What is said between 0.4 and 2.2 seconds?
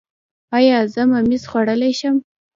ایا زه ممیز خوړلی شم؟